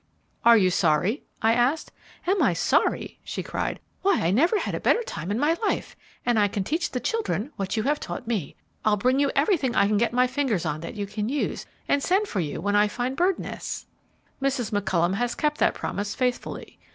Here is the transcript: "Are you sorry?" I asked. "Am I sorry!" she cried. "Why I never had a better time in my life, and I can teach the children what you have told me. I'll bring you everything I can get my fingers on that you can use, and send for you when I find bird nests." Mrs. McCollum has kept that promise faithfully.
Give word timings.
"Are 0.43 0.57
you 0.57 0.71
sorry?" 0.71 1.21
I 1.43 1.53
asked. 1.53 1.91
"Am 2.25 2.41
I 2.41 2.53
sorry!" 2.53 3.19
she 3.23 3.43
cried. 3.43 3.79
"Why 4.01 4.19
I 4.21 4.31
never 4.31 4.57
had 4.57 4.73
a 4.73 4.79
better 4.79 5.03
time 5.03 5.29
in 5.29 5.37
my 5.37 5.55
life, 5.67 5.95
and 6.25 6.39
I 6.39 6.47
can 6.47 6.63
teach 6.63 6.89
the 6.89 6.99
children 6.99 7.51
what 7.55 7.77
you 7.77 7.83
have 7.83 7.99
told 7.99 8.25
me. 8.25 8.55
I'll 8.83 8.97
bring 8.97 9.19
you 9.19 9.29
everything 9.35 9.75
I 9.75 9.85
can 9.85 9.97
get 9.97 10.11
my 10.11 10.25
fingers 10.25 10.65
on 10.65 10.79
that 10.81 10.95
you 10.95 11.05
can 11.05 11.29
use, 11.29 11.67
and 11.87 12.01
send 12.01 12.27
for 12.27 12.39
you 12.39 12.59
when 12.59 12.75
I 12.75 12.87
find 12.87 13.15
bird 13.15 13.37
nests." 13.37 13.85
Mrs. 14.41 14.71
McCollum 14.71 15.13
has 15.13 15.35
kept 15.35 15.59
that 15.59 15.75
promise 15.75 16.15
faithfully. 16.15 16.79